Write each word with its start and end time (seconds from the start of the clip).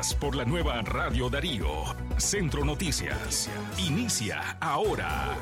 Noticias 0.00 0.18
por 0.18 0.34
la 0.34 0.46
nueva 0.46 0.80
Radio 0.80 1.28
Darío. 1.28 1.66
Centro 2.16 2.64
Noticias. 2.64 3.50
Inicia 3.78 4.56
ahora. 4.58 5.36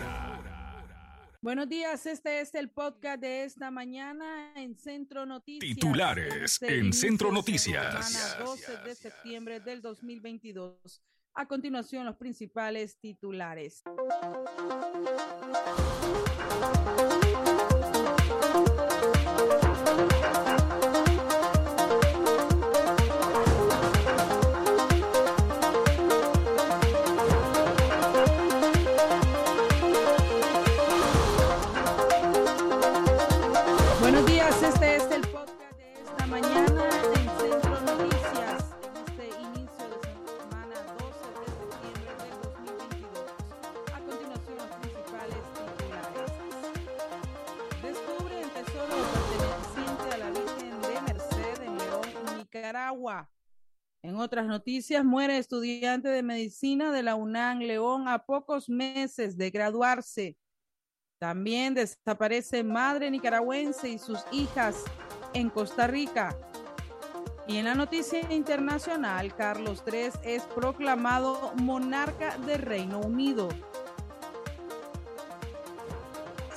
Buenos 1.41 1.69
días, 1.69 2.05
este 2.07 2.41
es 2.41 2.53
el 2.57 2.69
podcast 2.69 3.21
de 3.21 3.45
esta 3.45 3.71
mañana 3.71 4.53
en 4.57 4.77
Centro 4.77 5.27
Noticias. 5.27 5.61
Titulares 5.61 6.61
en 6.63 6.93
Centro 6.93 7.31
Noticias. 7.31 8.11
Semana 8.11 8.51
12 8.51 8.77
de 8.79 8.95
septiembre 8.97 9.61
del 9.61 9.81
2022. 9.81 11.03
A 11.35 11.47
continuación, 11.47 12.05
los 12.05 12.17
principales 12.17 12.99
titulares. 12.99 13.85
En 54.03 54.17
otras 54.17 54.47
noticias, 54.47 55.05
muere 55.05 55.39
estudiante 55.39 56.09
de 56.09 56.23
medicina 56.23 56.93
de 56.93 57.03
la 57.03 57.17
UNAM 57.17 57.59
León 57.59 58.09
a 58.09 58.25
pocos 58.25 58.69
meses 58.69 59.37
de 59.37 59.51
graduarse. 59.51 60.37
También 61.19 61.75
desaparece 61.75 62.63
madre 62.63 63.11
nicaragüense 63.11 63.89
y 63.89 63.99
sus 63.99 64.25
hijas 64.31 64.85
en 65.35 65.51
Costa 65.51 65.89
Rica. 65.89 66.39
Y 67.49 67.57
en 67.57 67.65
la 67.65 67.75
noticia 67.75 68.21
internacional, 68.33 69.35
Carlos 69.35 69.83
III 69.91 70.11
es 70.23 70.43
proclamado 70.55 71.53
monarca 71.57 72.39
de 72.39 72.59
Reino 72.59 73.01
Unido. 73.01 73.49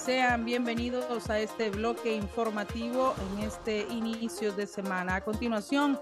Sean 0.04 0.46
bienvenidos 0.46 1.30
a 1.30 1.40
este 1.40 1.70
bloque 1.70 2.16
informativo 2.16 3.14
en 3.38 3.44
este 3.44 3.82
inicio 3.92 4.52
de 4.52 4.66
semana. 4.66 5.18
A 5.18 5.22
continuación, 5.24 6.00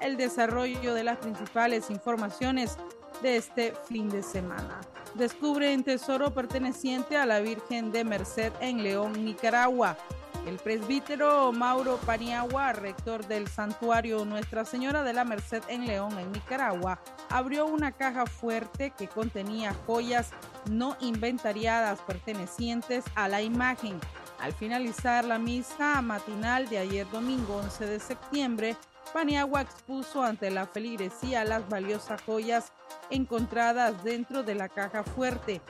el 0.00 0.16
desarrollo 0.16 0.94
de 0.94 1.02
las 1.02 1.18
principales 1.18 1.90
informaciones 1.90 2.76
de 3.22 3.36
este 3.38 3.72
fin 3.88 4.08
de 4.08 4.22
semana. 4.22 4.80
Descubre 5.14 5.74
un 5.74 5.82
tesoro 5.82 6.32
perteneciente 6.32 7.16
a 7.16 7.26
la 7.26 7.40
Virgen 7.40 7.90
de 7.90 8.04
Merced 8.04 8.52
en 8.60 8.84
León, 8.84 9.24
Nicaragua. 9.24 9.96
El 10.46 10.56
presbítero 10.56 11.52
Mauro 11.52 11.98
Paniagua, 11.98 12.72
rector 12.72 13.26
del 13.26 13.46
santuario 13.46 14.24
Nuestra 14.24 14.64
Señora 14.64 15.02
de 15.02 15.12
la 15.12 15.24
Merced 15.24 15.62
en 15.68 15.86
León, 15.86 16.18
en 16.18 16.32
Nicaragua, 16.32 16.98
abrió 17.28 17.66
una 17.66 17.92
caja 17.92 18.26
fuerte 18.26 18.92
que 18.96 19.06
contenía 19.06 19.74
joyas 19.86 20.30
no 20.68 20.96
inventariadas 21.00 22.00
pertenecientes 22.00 23.04
a 23.14 23.28
la 23.28 23.42
imagen. 23.42 24.00
Al 24.40 24.52
finalizar 24.54 25.24
la 25.24 25.38
misa 25.38 26.00
matinal 26.00 26.68
de 26.68 26.78
ayer 26.78 27.06
domingo 27.10 27.56
11 27.56 27.86
de 27.86 28.00
septiembre, 28.00 28.76
Paniagua 29.12 29.60
expuso 29.60 30.22
ante 30.22 30.50
la 30.50 30.66
feligresía 30.66 31.44
las 31.44 31.68
valiosas 31.68 32.22
joyas 32.22 32.72
encontradas 33.10 34.02
dentro 34.02 34.42
de 34.42 34.54
la 34.54 34.68
caja 34.68 35.02
fuerte. 35.02 35.60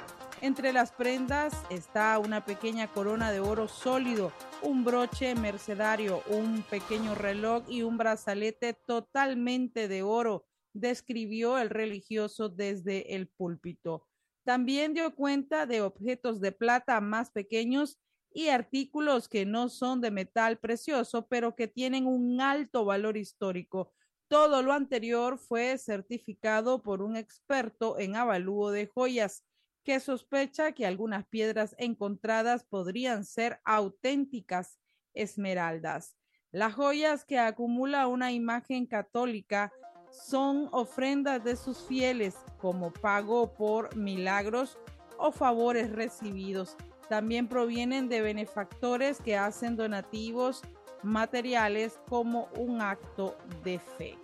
Entre 0.42 0.72
las 0.72 0.90
prendas 0.90 1.52
está 1.68 2.18
una 2.18 2.46
pequeña 2.46 2.90
corona 2.90 3.30
de 3.30 3.40
oro 3.40 3.68
sólido, 3.68 4.32
un 4.62 4.84
broche 4.84 5.34
mercedario, 5.34 6.22
un 6.28 6.62
pequeño 6.62 7.14
reloj 7.14 7.64
y 7.68 7.82
un 7.82 7.98
brazalete 7.98 8.72
totalmente 8.72 9.86
de 9.86 10.02
oro, 10.02 10.46
describió 10.72 11.58
el 11.58 11.68
religioso 11.68 12.48
desde 12.48 13.16
el 13.16 13.28
púlpito. 13.28 14.08
También 14.42 14.94
dio 14.94 15.14
cuenta 15.14 15.66
de 15.66 15.82
objetos 15.82 16.40
de 16.40 16.52
plata 16.52 16.98
más 17.02 17.30
pequeños 17.30 17.98
y 18.32 18.48
artículos 18.48 19.28
que 19.28 19.44
no 19.44 19.68
son 19.68 20.00
de 20.00 20.10
metal 20.10 20.58
precioso, 20.58 21.26
pero 21.28 21.54
que 21.54 21.68
tienen 21.68 22.06
un 22.06 22.40
alto 22.40 22.86
valor 22.86 23.18
histórico. 23.18 23.92
Todo 24.26 24.62
lo 24.62 24.72
anterior 24.72 25.38
fue 25.38 25.76
certificado 25.76 26.82
por 26.82 27.02
un 27.02 27.16
experto 27.16 27.98
en 27.98 28.16
avalúo 28.16 28.70
de 28.70 28.86
joyas, 28.86 29.44
que 29.84 30.00
sospecha 30.00 30.72
que 30.72 30.86
algunas 30.86 31.26
piedras 31.26 31.74
encontradas 31.78 32.64
podrían 32.64 33.24
ser 33.24 33.60
auténticas 33.64 34.78
esmeraldas. 35.14 36.16
Las 36.52 36.74
joyas 36.74 37.24
que 37.24 37.38
acumula 37.38 38.06
una 38.06 38.32
imagen 38.32 38.86
católica 38.86 39.72
son 40.10 40.68
ofrendas 40.72 41.42
de 41.44 41.56
sus 41.56 41.86
fieles 41.86 42.36
como 42.58 42.92
pago 42.92 43.54
por 43.54 43.94
milagros 43.96 44.78
o 45.18 45.30
favores 45.30 45.92
recibidos 45.92 46.76
también 47.10 47.48
provienen 47.48 48.08
de 48.08 48.22
benefactores 48.22 49.20
que 49.20 49.36
hacen 49.36 49.74
donativos 49.74 50.62
materiales 51.02 51.98
como 52.08 52.48
un 52.56 52.80
acto 52.80 53.36
de 53.64 53.80
fe. 53.80 54.16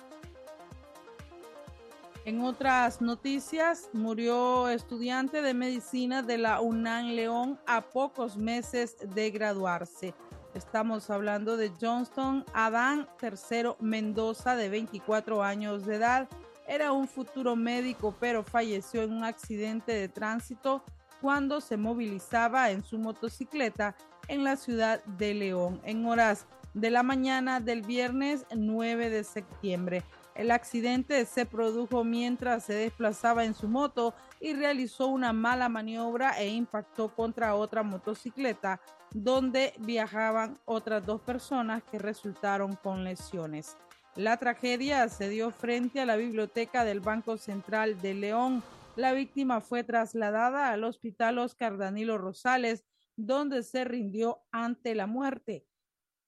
En 2.26 2.40
otras 2.40 3.00
noticias, 3.00 3.88
murió 3.92 4.68
estudiante 4.68 5.42
de 5.42 5.54
medicina 5.54 6.22
de 6.22 6.38
la 6.38 6.60
UNAM 6.60 7.10
León 7.10 7.56
a 7.68 7.82
pocos 7.82 8.36
meses 8.36 8.96
de 9.14 9.30
graduarse. 9.30 10.12
Estamos 10.52 11.08
hablando 11.08 11.56
de 11.56 11.70
Johnston 11.80 12.44
Adán 12.52 13.06
III 13.22 13.76
Mendoza, 13.78 14.56
de 14.56 14.68
24 14.68 15.44
años 15.44 15.86
de 15.86 15.94
edad. 15.94 16.28
Era 16.66 16.90
un 16.90 17.06
futuro 17.06 17.54
médico, 17.54 18.12
pero 18.18 18.42
falleció 18.42 19.04
en 19.04 19.12
un 19.12 19.22
accidente 19.22 19.92
de 19.92 20.08
tránsito 20.08 20.82
cuando 21.20 21.60
se 21.60 21.76
movilizaba 21.76 22.72
en 22.72 22.82
su 22.82 22.98
motocicleta 22.98 23.94
en 24.26 24.42
la 24.42 24.56
ciudad 24.56 25.00
de 25.04 25.32
León 25.32 25.80
en 25.84 26.04
horas 26.04 26.44
de 26.74 26.90
la 26.90 27.04
mañana 27.04 27.60
del 27.60 27.82
viernes 27.82 28.46
9 28.52 29.10
de 29.10 29.22
septiembre. 29.22 30.02
El 30.36 30.50
accidente 30.50 31.24
se 31.24 31.46
produjo 31.46 32.04
mientras 32.04 32.64
se 32.64 32.74
desplazaba 32.74 33.44
en 33.44 33.54
su 33.54 33.68
moto 33.68 34.14
y 34.40 34.52
realizó 34.52 35.06
una 35.06 35.32
mala 35.32 35.68
maniobra 35.68 36.38
e 36.38 36.48
impactó 36.48 37.08
contra 37.08 37.54
otra 37.54 37.82
motocicleta 37.82 38.80
donde 39.12 39.72
viajaban 39.78 40.58
otras 40.66 41.04
dos 41.06 41.22
personas 41.22 41.82
que 41.90 41.98
resultaron 41.98 42.76
con 42.76 43.02
lesiones. 43.02 43.76
La 44.14 44.36
tragedia 44.36 45.08
se 45.08 45.28
dio 45.28 45.50
frente 45.50 46.00
a 46.00 46.06
la 46.06 46.16
biblioteca 46.16 46.84
del 46.84 47.00
Banco 47.00 47.36
Central 47.38 48.00
de 48.00 48.14
León 48.14 48.62
la 48.96 49.12
víctima 49.12 49.60
fue 49.60 49.84
trasladada 49.84 50.70
al 50.70 50.82
hospital 50.82 51.38
Oscar 51.38 51.76
Danilo 51.76 52.16
Rosales, 52.16 52.86
donde 53.14 53.62
se 53.62 53.84
rindió 53.84 54.40
ante 54.50 54.94
la 54.94 55.06
muerte. 55.06 55.66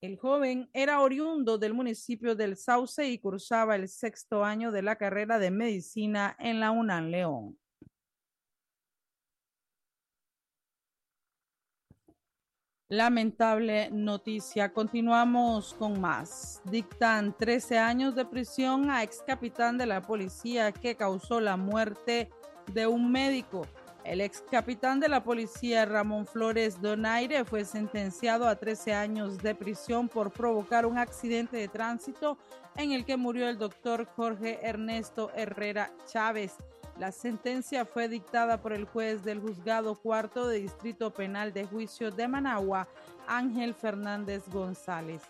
El 0.01 0.17
joven 0.17 0.71
era 0.73 1.01
oriundo 1.01 1.59
del 1.59 1.75
municipio 1.75 2.37
del 2.37 2.57
Sauce 2.57 3.09
y 3.09 3.19
cursaba 3.19 3.75
el 3.75 3.89
sexto 3.89 4.45
año 4.45 4.71
de 4.71 4.83
la 4.83 4.95
carrera 4.95 5.41
de 5.41 5.51
medicina 5.51 6.37
en 6.39 6.61
la 6.61 6.71
UNAM 6.71 7.09
León. 7.09 7.59
Lamentable 12.91 13.91
noticia. 13.91 14.73
Continuamos 14.73 15.75
con 15.75 16.01
más. 16.01 16.63
Dictan 16.65 17.37
13 17.37 17.79
años 17.79 18.15
de 18.15 18.25
prisión 18.25 18.91
a 18.91 19.03
ex 19.03 19.21
capitán 19.27 19.77
de 19.77 19.87
la 19.87 20.01
policía 20.01 20.71
que 20.71 20.95
causó 20.95 21.41
la 21.41 21.57
muerte 21.57 22.31
de 22.73 22.87
un 22.87 23.11
médico. 23.11 23.67
El 24.05 24.21
ex 24.21 24.43
capitán 24.51 25.01
de 25.01 25.09
la 25.09 25.23
policía 25.23 25.85
Ramón 25.85 26.27
Flores 26.27 26.81
Donaire 26.81 27.45
fue 27.45 27.65
sentenciado 27.65 28.49
a 28.49 28.57
13 28.57 28.95
años 28.95 29.39
de 29.39 29.55
prisión 29.55 30.09
por 30.09 30.31
provocar 30.31 30.87
un 30.87 30.99
accidente 30.99 31.57
de 31.57 31.69
tránsito 31.69 32.39
en 32.77 32.93
el 32.93 33.05
que 33.05 33.17
murió 33.17 33.49
el 33.49 33.59
doctor 33.59 34.07
Jorge 34.07 34.61
Ernesto 34.63 35.31
Herrera 35.35 35.93
Chávez. 36.07 36.55
La 36.99 37.13
sentencia 37.13 37.85
fue 37.85 38.09
dictada 38.09 38.61
por 38.61 38.73
el 38.73 38.85
juez 38.85 39.23
del 39.23 39.41
juzgado 39.41 39.95
cuarto 39.97 40.49
de 40.49 40.61
Distrito 40.61 41.13
Penal 41.13 41.53
de 41.53 41.65
Juicio 41.65 42.11
de 42.11 42.27
Managua, 42.27 42.89
Ángel 43.27 43.75
Fernández 43.75 44.49
González. 44.49 45.23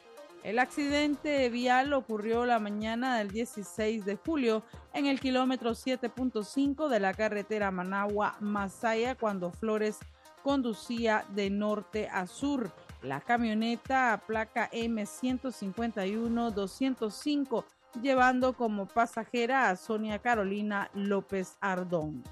El 0.45 0.61
accidente 0.61 1.49
vial 1.51 1.93
ocurrió 1.93 2.47
la 2.47 2.59
mañana 2.59 3.19
del 3.19 3.31
16 3.31 4.05
de 4.05 4.17
julio 4.17 4.65
en 4.95 5.07
el 5.07 5.21
kilómetro 5.21 5.73
7.5 5.73 6.89
de 6.89 7.01
la 7.01 7.13
carretera 7.13 7.71
Managua-Masaya 7.71 9.15
cuando 9.17 9.51
Flores 9.51 9.99
conducía 10.43 11.27
de 11.31 11.51
norte 11.51 12.09
a 12.09 12.27
sur. 12.27 12.73
La 13.03 13.21
camioneta 13.21 14.13
a 14.13 14.19
placa 14.19 14.71
M151-205 14.71 17.65
llevando 18.01 18.53
como 18.53 18.87
pasajera 18.87 19.71
a 19.71 19.77
Sonia 19.77 20.21
Carolina 20.21 20.89
López 20.95 21.57
Ardón. 21.61 22.23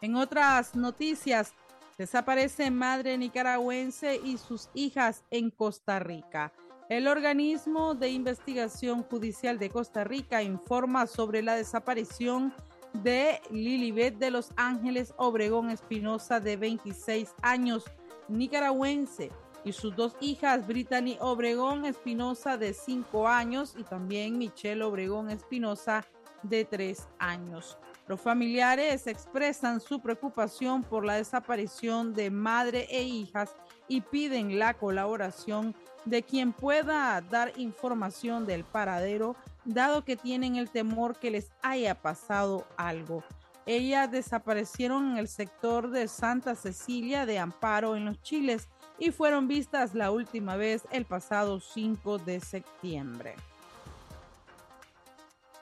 En 0.00 0.14
otras 0.16 0.74
noticias, 0.74 1.52
desaparece 2.00 2.70
madre 2.70 3.18
nicaragüense 3.18 4.18
y 4.24 4.38
sus 4.38 4.70
hijas 4.72 5.22
en 5.30 5.50
Costa 5.50 5.98
Rica. 5.98 6.50
El 6.88 7.06
organismo 7.06 7.94
de 7.94 8.08
investigación 8.08 9.02
judicial 9.02 9.58
de 9.58 9.68
Costa 9.68 10.02
Rica 10.02 10.42
informa 10.42 11.06
sobre 11.06 11.42
la 11.42 11.56
desaparición 11.56 12.54
de 12.94 13.42
Lilibet 13.50 14.16
de 14.16 14.30
Los 14.30 14.50
Ángeles 14.56 15.12
Obregón 15.18 15.68
Espinosa 15.68 16.40
de 16.40 16.56
26 16.56 17.34
años, 17.42 17.84
nicaragüense, 18.28 19.30
y 19.62 19.72
sus 19.72 19.94
dos 19.94 20.16
hijas, 20.22 20.66
Brittany 20.66 21.18
Obregón 21.20 21.84
Espinosa 21.84 22.56
de 22.56 22.72
5 22.72 23.28
años 23.28 23.74
y 23.76 23.84
también 23.84 24.38
Michelle 24.38 24.82
Obregón 24.84 25.28
Espinosa 25.28 26.06
de 26.42 26.64
3 26.64 27.08
años. 27.18 27.76
Los 28.10 28.20
familiares 28.20 29.06
expresan 29.06 29.80
su 29.80 30.00
preocupación 30.00 30.82
por 30.82 31.04
la 31.04 31.14
desaparición 31.14 32.12
de 32.12 32.28
madre 32.28 32.88
e 32.90 33.04
hijas 33.04 33.54
y 33.86 34.00
piden 34.00 34.58
la 34.58 34.74
colaboración 34.74 35.76
de 36.06 36.24
quien 36.24 36.52
pueda 36.52 37.20
dar 37.20 37.52
información 37.56 38.46
del 38.46 38.64
paradero, 38.64 39.36
dado 39.64 40.04
que 40.04 40.16
tienen 40.16 40.56
el 40.56 40.70
temor 40.70 41.20
que 41.20 41.30
les 41.30 41.52
haya 41.62 42.02
pasado 42.02 42.66
algo. 42.76 43.22
Ellas 43.64 44.10
desaparecieron 44.10 45.12
en 45.12 45.18
el 45.18 45.28
sector 45.28 45.92
de 45.92 46.08
Santa 46.08 46.56
Cecilia 46.56 47.26
de 47.26 47.38
Amparo 47.38 47.94
en 47.94 48.06
los 48.06 48.20
Chiles 48.22 48.68
y 48.98 49.12
fueron 49.12 49.46
vistas 49.46 49.94
la 49.94 50.10
última 50.10 50.56
vez 50.56 50.82
el 50.90 51.04
pasado 51.04 51.60
5 51.60 52.18
de 52.18 52.40
septiembre. 52.40 53.36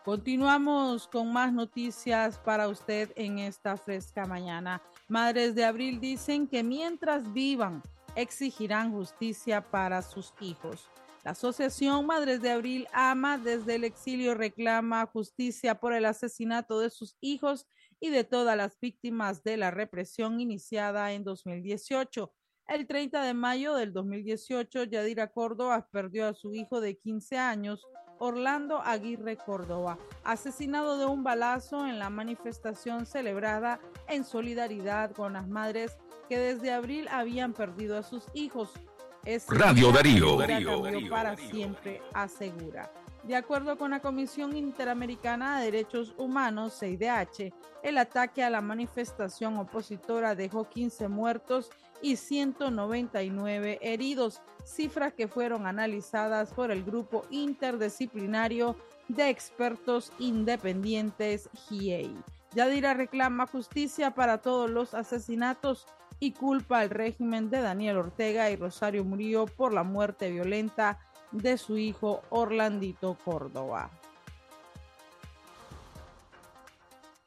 Continuamos 0.08 1.06
con 1.06 1.31
más 1.34 1.52
noticias 1.52 2.38
para 2.38 2.69
usted 2.69 3.12
en 3.14 3.38
esta 3.38 3.76
fresca 3.76 4.25
mañana. 4.25 4.81
Madres 5.06 5.55
de 5.55 5.66
Abril 5.66 6.00
dicen 6.00 6.49
que 6.49 6.64
mientras 6.64 7.31
vivan, 7.34 7.82
exigirán 8.16 8.90
justicia 8.90 9.60
para 9.60 10.00
sus 10.00 10.32
hijos. 10.40 10.88
La 11.25 11.32
Asociación 11.32 12.06
Madres 12.06 12.40
de 12.40 12.50
Abril 12.50 12.88
Ama 12.94 13.37
desde 13.37 13.75
el 13.75 13.84
exilio 13.84 14.34
reclama 14.34 15.05
justicia 15.05 15.75
por 15.75 15.93
el 15.93 16.06
asesinato 16.06 16.81
de 16.81 16.88
sus 16.88 17.19
hijos 17.20 17.66
y 18.00 18.08
de 18.08 18.25
todas 18.25 18.56
las 18.56 18.81
víctimas 18.81 19.44
de 19.44 19.58
la 19.58 19.70
represión 19.70 20.40
iniciada 20.40 21.12
en 21.12 21.22
2018. 21.22 22.32
El 22.69 22.87
30 22.87 23.25
de 23.25 23.34
mayo 23.34 23.75
del 23.75 23.93
2018, 23.93 24.84
Yadira 24.84 25.31
Córdoba 25.31 25.87
perdió 25.93 26.26
a 26.26 26.32
su 26.32 26.54
hijo 26.54 26.81
de 26.81 26.96
15 26.96 27.37
años 27.37 27.87
Orlando 28.19 28.81
Aguirre 28.82 29.37
Córdoba, 29.37 29.99
asesinado 30.25 30.99
de 30.99 31.06
un 31.06 31.23
balazo 31.23 31.87
en 31.87 31.99
la 31.99 32.11
manifestación 32.11 33.06
celebrada 33.06 33.81
en 34.09 34.25
solidaridad 34.25 35.12
con 35.12 35.32
las 35.32 35.49
madres 35.49 35.97
que 36.29 36.38
desde 36.38 36.73
abril 36.73 37.09
habían 37.09 37.53
perdido 37.53 37.97
a 37.97 38.03
sus 38.03 38.25
hijos. 38.35 38.70
Radio 39.49 39.93
Darío. 39.93 40.38
para 41.11 41.37
siempre 41.37 42.00
asegura. 42.15 42.91
De 43.25 43.37
acuerdo 43.37 43.76
con 43.76 43.91
la 43.91 44.00
Comisión 44.00 44.56
Interamericana 44.56 45.59
de 45.59 45.67
Derechos 45.67 46.15
Humanos, 46.17 46.79
CIDH, 46.79 47.53
el 47.82 47.99
ataque 47.99 48.43
a 48.43 48.50
la 48.50 48.61
manifestación 48.61 49.59
opositora 49.59 50.35
dejó 50.35 50.69
15 50.69 51.09
muertos 51.09 51.70
y 52.00 52.17
199 52.17 53.79
heridos, 53.82 54.41
cifras 54.65 55.12
que 55.12 55.29
fueron 55.29 55.67
analizadas 55.67 56.53
por 56.55 56.70
el 56.70 56.85
grupo 56.85 57.25
interdisciplinario 57.31 58.76
de 59.09 59.29
expertos 59.29 60.12
independientes 60.19 61.50
GIEI. 61.69 62.14
Yadira 62.55 62.94
reclama 62.94 63.47
justicia 63.47 64.14
para 64.14 64.38
todos 64.38 64.71
los 64.71 64.94
asesinatos 64.94 65.87
y 66.21 66.32
culpa 66.32 66.81
al 66.81 66.91
régimen 66.91 67.50
de 67.50 67.61
Daniel 67.61 67.99
Ortega 67.99 68.50
y 68.50 68.56
Rosario 68.56 69.05
Murillo 69.05 69.47
por 69.47 69.73
la 69.73 69.82
muerte 69.82 70.31
violenta 70.31 70.99
de 71.32 71.58
su 71.58 71.78
hijo 71.78 72.22
Orlandito 72.30 73.16
Córdoba. 73.25 73.90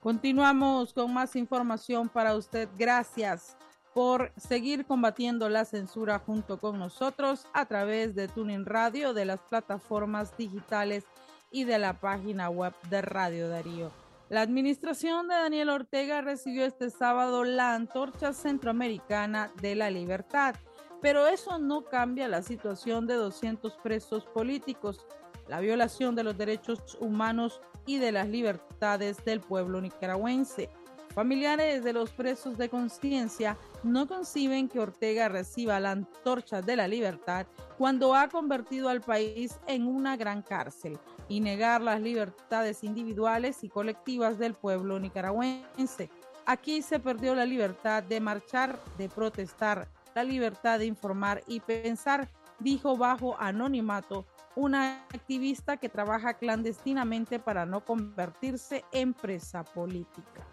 Continuamos 0.01 0.93
con 0.93 1.13
más 1.13 1.35
información 1.35 2.09
para 2.09 2.35
usted. 2.35 2.67
Gracias 2.77 3.55
por 3.93 4.31
seguir 4.35 4.85
combatiendo 4.85 5.47
la 5.49 5.65
censura 5.65 6.19
junto 6.19 6.59
con 6.59 6.79
nosotros 6.79 7.45
a 7.53 7.65
través 7.65 8.15
de 8.15 8.27
Tuning 8.27 8.65
Radio, 8.65 9.13
de 9.13 9.25
las 9.25 9.39
plataformas 9.41 10.35
digitales 10.37 11.05
y 11.51 11.65
de 11.65 11.77
la 11.77 11.99
página 11.99 12.49
web 12.49 12.73
de 12.89 13.01
Radio 13.01 13.49
Darío. 13.49 13.91
La 14.29 14.41
administración 14.41 15.27
de 15.27 15.35
Daniel 15.35 15.69
Ortega 15.69 16.21
recibió 16.21 16.65
este 16.65 16.89
sábado 16.89 17.43
la 17.43 17.75
antorcha 17.75 18.31
centroamericana 18.31 19.51
de 19.61 19.75
la 19.75 19.91
libertad 19.91 20.55
pero 21.01 21.27
eso 21.27 21.57
no 21.57 21.83
cambia 21.83 22.27
la 22.27 22.41
situación 22.41 23.07
de 23.07 23.15
200 23.15 23.73
presos 23.77 24.25
políticos, 24.25 25.05
la 25.47 25.59
violación 25.59 26.15
de 26.15 26.23
los 26.23 26.37
derechos 26.37 26.97
humanos 26.99 27.61
y 27.85 27.97
de 27.97 28.11
las 28.11 28.27
libertades 28.27 29.23
del 29.25 29.41
pueblo 29.41 29.81
nicaragüense. 29.81 30.69
Familiares 31.13 31.83
de 31.83 31.91
los 31.91 32.11
presos 32.11 32.57
de 32.57 32.69
conciencia 32.69 33.57
no 33.83 34.07
conciben 34.07 34.69
que 34.69 34.79
Ortega 34.79 35.27
reciba 35.27 35.79
la 35.81 35.91
antorcha 35.91 36.61
de 36.61 36.77
la 36.77 36.87
libertad 36.87 37.47
cuando 37.77 38.15
ha 38.15 38.29
convertido 38.29 38.87
al 38.87 39.01
país 39.01 39.59
en 39.67 39.87
una 39.87 40.15
gran 40.15 40.41
cárcel 40.41 40.97
y 41.27 41.41
negar 41.41 41.81
las 41.81 41.99
libertades 41.99 42.83
individuales 42.85 43.63
y 43.63 43.69
colectivas 43.69 44.37
del 44.37 44.53
pueblo 44.53 44.99
nicaragüense. 44.99 46.09
Aquí 46.45 46.81
se 46.81 46.99
perdió 46.99 47.35
la 47.35 47.45
libertad 47.45 48.03
de 48.03 48.21
marchar, 48.21 48.79
de 48.97 49.09
protestar, 49.09 49.89
la 50.13 50.23
libertad 50.23 50.79
de 50.79 50.85
informar 50.85 51.43
y 51.47 51.59
pensar, 51.59 52.29
dijo 52.59 52.97
bajo 52.97 53.35
anonimato 53.39 54.25
una 54.55 55.05
activista 55.13 55.77
que 55.77 55.89
trabaja 55.89 56.33
clandestinamente 56.33 57.39
para 57.39 57.65
no 57.65 57.85
convertirse 57.85 58.83
en 58.91 59.13
presa 59.13 59.63
política. 59.63 60.45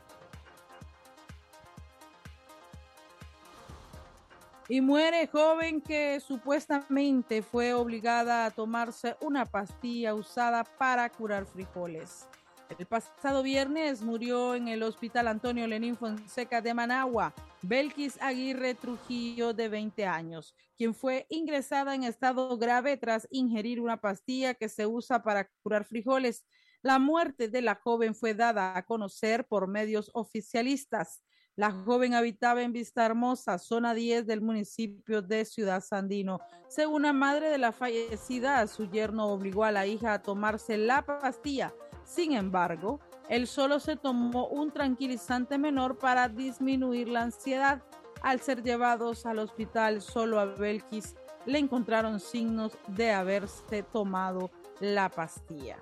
Y 4.71 4.83
muere 4.83 5.27
joven 5.27 5.81
que 5.81 6.21
supuestamente 6.21 7.41
fue 7.41 7.73
obligada 7.73 8.45
a 8.45 8.51
tomarse 8.51 9.17
una 9.23 9.47
pastilla 9.47 10.15
usada 10.15 10.63
para 10.63 11.09
curar 11.09 11.47
frijoles. 11.47 12.29
El 12.77 12.87
pasado 12.87 13.43
viernes 13.43 14.03
murió 14.03 14.55
en 14.55 14.69
el 14.69 14.83
Hospital 14.83 15.29
Antonio 15.29 15.67
Lenín 15.67 15.97
Fonseca 15.97 16.61
de 16.61 16.75
Managua 16.75 17.35
Belkis 17.63 18.21
Aguirre 18.21 18.75
Trujillo, 18.75 19.53
de 19.53 19.69
20 19.69 20.07
años, 20.07 20.55
quien 20.77 20.95
fue 20.95 21.27
ingresada 21.31 21.95
en 21.95 22.05
estado 22.05 22.57
grave 22.59 22.97
tras 22.97 23.27
ingerir 23.31 23.81
una 23.81 24.01
pastilla 24.01 24.55
que 24.55 24.69
se 24.69 24.87
usa 24.87 25.23
para 25.23 25.49
curar 25.63 25.85
frijoles. 25.85 26.45
La 26.83 26.99
muerte 26.99 27.49
de 27.49 27.63
la 27.63 27.75
joven 27.75 28.15
fue 28.15 28.35
dada 28.35 28.77
a 28.77 28.85
conocer 28.85 29.47
por 29.47 29.67
medios 29.67 30.11
oficialistas. 30.15 31.23
La 31.57 31.73
joven 31.73 32.15
habitaba 32.15 32.63
en 32.63 32.73
Vista 32.73 33.05
Hermosa, 33.05 33.59
zona 33.59 33.95
10 33.95 34.27
del 34.27 34.41
municipio 34.41 35.23
de 35.23 35.45
Ciudad 35.45 35.83
Sandino. 35.83 36.39
Según 36.69 37.03
la 37.03 37.13
madre 37.13 37.49
de 37.49 37.59
la 37.59 37.73
fallecida, 37.73 38.65
su 38.69 38.89
yerno 38.89 39.27
obligó 39.27 39.65
a 39.65 39.73
la 39.73 39.87
hija 39.87 40.13
a 40.13 40.23
tomarse 40.23 40.77
la 40.77 41.05
pastilla. 41.05 41.75
Sin 42.09 42.33
embargo, 42.33 43.01
él 43.29 43.47
solo 43.47 43.79
se 43.81 43.95
tomó 43.95 44.49
un 44.49 44.73
tranquilizante 44.73 45.59
menor 45.59 45.99
para 45.99 46.31
disminuir 46.31 47.07
la 47.07 47.21
ansiedad. 47.21 47.83
Al 48.23 48.41
ser 48.41 48.63
llevados 48.63 49.27
al 49.27 49.39
hospital, 49.39 50.01
solo 50.01 50.41
a 50.41 50.47
Belkis 50.47 51.17
le 51.45 51.59
encontraron 51.59 52.19
signos 52.19 52.79
de 52.87 53.13
haberse 53.13 53.83
tomado 53.83 54.51
la 54.81 55.11
pastilla. 55.11 55.77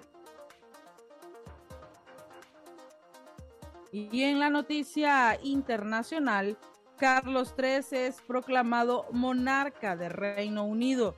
Y 3.93 4.25
en 4.25 4.41
la 4.41 4.51
noticia 4.51 5.39
internacional, 5.45 6.59
Carlos 6.99 7.55
III 7.57 7.99
es 7.99 8.21
proclamado 8.21 9.07
monarca 9.13 9.95
del 9.95 10.11
Reino 10.11 10.65
Unido. 10.65 11.15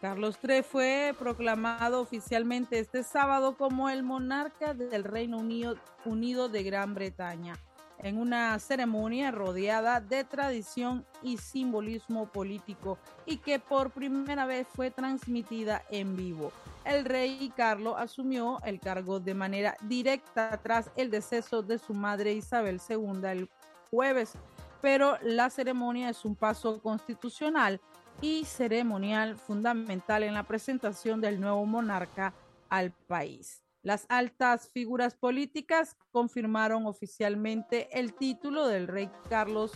Carlos 0.00 0.38
III 0.40 0.62
fue 0.62 1.14
proclamado 1.18 2.00
oficialmente 2.00 2.78
este 2.78 3.02
sábado 3.02 3.56
como 3.56 3.88
el 3.90 4.04
monarca 4.04 4.72
del 4.72 5.02
Reino 5.02 5.38
Unido, 5.38 6.48
de 6.48 6.62
Gran 6.62 6.94
Bretaña, 6.94 7.58
en 7.98 8.16
una 8.16 8.56
ceremonia 8.60 9.32
rodeada 9.32 10.00
de 10.00 10.22
tradición 10.22 11.04
y 11.20 11.38
simbolismo 11.38 12.26
político 12.26 12.96
y 13.26 13.38
que 13.38 13.58
por 13.58 13.90
primera 13.90 14.46
vez 14.46 14.68
fue 14.72 14.92
transmitida 14.92 15.82
en 15.90 16.16
vivo. 16.16 16.52
El 16.84 17.04
rey 17.04 17.52
Carlos 17.56 17.96
asumió 17.98 18.60
el 18.64 18.78
cargo 18.78 19.18
de 19.18 19.34
manera 19.34 19.76
directa 19.82 20.60
tras 20.62 20.92
el 20.94 21.10
deceso 21.10 21.62
de 21.62 21.78
su 21.78 21.92
madre 21.92 22.34
Isabel 22.34 22.80
II 22.88 23.20
el 23.24 23.48
jueves, 23.90 24.34
pero 24.80 25.18
la 25.22 25.50
ceremonia 25.50 26.08
es 26.08 26.24
un 26.24 26.36
paso 26.36 26.80
constitucional 26.80 27.80
y 28.20 28.44
ceremonial 28.44 29.36
fundamental 29.36 30.22
en 30.22 30.34
la 30.34 30.44
presentación 30.44 31.20
del 31.20 31.40
nuevo 31.40 31.64
monarca 31.66 32.34
al 32.68 32.92
país. 32.92 33.62
Las 33.82 34.06
altas 34.08 34.68
figuras 34.70 35.14
políticas 35.14 35.96
confirmaron 36.10 36.86
oficialmente 36.86 37.88
el 37.98 38.12
título 38.14 38.66
del 38.66 38.88
rey 38.88 39.08
Carlos 39.28 39.72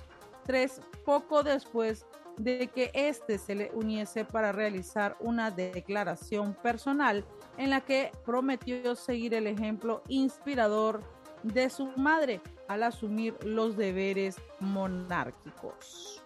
III 0.48 0.82
poco 1.04 1.42
después 1.42 2.04
de 2.36 2.68
que 2.68 2.90
éste 2.94 3.38
se 3.38 3.54
le 3.54 3.70
uniese 3.74 4.24
para 4.24 4.52
realizar 4.52 5.16
una 5.20 5.50
declaración 5.50 6.54
personal 6.54 7.24
en 7.58 7.70
la 7.70 7.82
que 7.82 8.10
prometió 8.24 8.96
seguir 8.96 9.34
el 9.34 9.46
ejemplo 9.46 10.02
inspirador 10.08 11.02
de 11.42 11.70
su 11.70 11.86
madre 11.96 12.40
al 12.68 12.82
asumir 12.82 13.36
los 13.44 13.76
deberes 13.76 14.36
monárquicos. 14.60 16.21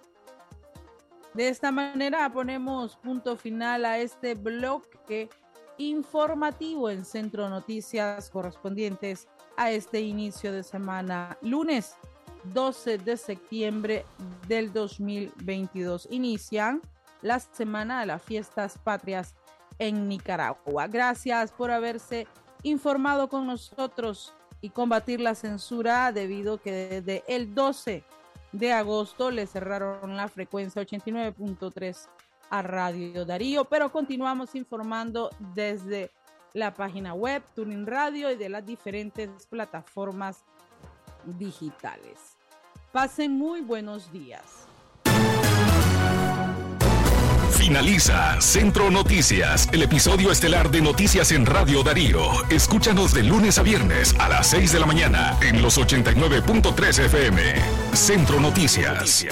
De 1.37 1.51
esta 1.51 1.71
manera 1.71 2.33
ponemos 2.33 2.97
punto 2.97 3.37
final 3.37 3.85
a 3.85 3.99
este 3.99 4.35
bloque 4.35 5.29
informativo 5.77 6.89
en 6.89 7.05
Centro 7.05 7.51
Noticias 7.51 8.31
correspondientes 8.31 9.29
a 9.55 9.71
este 9.71 10.01
inicio 10.01 10.51
de 10.51 10.63
semana, 10.63 11.37
lunes 11.43 11.95
12 12.55 12.97
de 12.97 13.19
septiembre 13.19 14.07
del 14.49 14.73
2022. 14.73 16.09
Inician 16.11 16.81
la 17.21 17.39
semana 17.39 18.01
de 18.01 18.07
las 18.07 18.23
fiestas 18.23 18.79
patrias 18.79 19.35
en 19.79 20.09
Nicaragua. 20.09 20.87
Gracias 20.87 21.53
por 21.53 21.71
haberse 21.71 22.27
informado 22.63 23.29
con 23.29 23.47
nosotros 23.47 24.33
y 24.63 24.71
combatir 24.71 25.21
la 25.21 25.35
censura 25.35 26.13
debido 26.13 26.63
que 26.63 26.73
desde 26.73 27.25
el 27.29 27.55
12 27.55 28.05
de 28.59 28.73
agosto 28.73 29.31
le 29.31 29.47
cerraron 29.47 30.17
la 30.17 30.29
frecuencia 30.29 30.83
89.3 30.83 32.09
a 32.51 32.63
Radio 32.63 33.25
Darío, 33.25 33.65
pero 33.65 33.91
continuamos 33.91 34.55
informando 34.55 35.31
desde 35.55 36.11
la 36.53 36.73
página 36.73 37.13
web 37.13 37.43
Tuning 37.55 37.87
Radio 37.87 38.31
y 38.31 38.37
de 38.37 38.49
las 38.49 38.65
diferentes 38.65 39.47
plataformas 39.47 40.45
digitales. 41.25 42.37
Pasen 42.93 43.33
muy 43.33 43.61
buenos 43.61 44.11
días. 44.13 44.67
Finaliza 47.67 48.41
Centro 48.41 48.93
Noticias, 48.93 49.69
el 49.73 49.83
episodio 49.83 50.31
estelar 50.31 50.71
de 50.71 50.81
Noticias 50.81 51.33
en 51.33 51.45
Radio 51.45 51.83
Darío. 51.83 52.21
Escúchanos 52.49 53.13
de 53.13 53.25
lunes 53.25 53.59
a 53.59 53.65
viernes 53.65 54.15
a 54.21 54.29
las 54.29 54.47
6 54.51 54.71
de 54.71 54.79
la 54.79 54.87
mañana 54.87 55.37
en 55.41 55.61
los 55.61 55.77
89.3 55.77 57.07
FM. 57.07 57.43
Centro 57.93 58.39
Noticias. 58.39 59.27